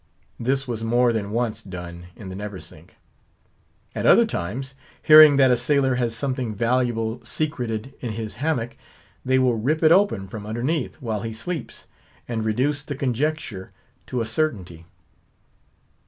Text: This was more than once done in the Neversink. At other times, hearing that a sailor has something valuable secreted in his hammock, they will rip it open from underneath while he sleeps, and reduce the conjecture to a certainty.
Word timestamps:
This 0.39 0.67
was 0.67 0.83
more 0.83 1.13
than 1.13 1.29
once 1.29 1.61
done 1.61 2.07
in 2.15 2.29
the 2.29 2.35
Neversink. 2.35 2.95
At 3.93 4.07
other 4.07 4.25
times, 4.25 4.73
hearing 4.99 5.35
that 5.35 5.51
a 5.51 5.55
sailor 5.57 5.93
has 5.93 6.15
something 6.15 6.55
valuable 6.55 7.23
secreted 7.23 7.93
in 7.99 8.13
his 8.13 8.37
hammock, 8.41 8.77
they 9.23 9.37
will 9.37 9.57
rip 9.59 9.83
it 9.83 9.91
open 9.91 10.27
from 10.27 10.47
underneath 10.47 10.95
while 11.03 11.21
he 11.21 11.33
sleeps, 11.33 11.85
and 12.27 12.43
reduce 12.43 12.81
the 12.81 12.95
conjecture 12.95 13.73
to 14.07 14.21
a 14.21 14.25
certainty. 14.25 14.85